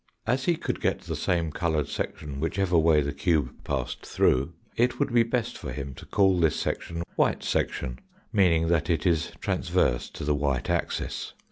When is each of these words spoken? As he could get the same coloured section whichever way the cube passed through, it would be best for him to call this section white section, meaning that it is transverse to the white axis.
As 0.25 0.45
he 0.45 0.55
could 0.55 0.81
get 0.81 1.01
the 1.01 1.15
same 1.15 1.51
coloured 1.51 1.87
section 1.87 2.39
whichever 2.39 2.75
way 2.75 3.01
the 3.01 3.13
cube 3.13 3.63
passed 3.63 4.03
through, 4.03 4.51
it 4.75 4.97
would 4.97 5.13
be 5.13 5.21
best 5.21 5.59
for 5.59 5.71
him 5.71 5.93
to 5.93 6.07
call 6.07 6.39
this 6.39 6.55
section 6.59 7.03
white 7.15 7.43
section, 7.43 7.99
meaning 8.33 8.67
that 8.69 8.89
it 8.89 9.05
is 9.05 9.31
transverse 9.39 10.09
to 10.09 10.23
the 10.23 10.33
white 10.33 10.71
axis. 10.71 11.33